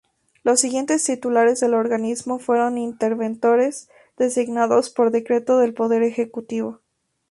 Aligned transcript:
Los 0.41 0.59
siguientes 0.61 1.03
titulares 1.03 1.59
del 1.59 1.75
organismo 1.75 2.39
fueron 2.39 2.79
interventores 2.79 3.87
designados 4.17 4.89
por 4.89 5.11
decreto 5.11 5.59
del 5.59 5.75
Poder 5.75 6.01
Ejecutivo. 6.01 6.79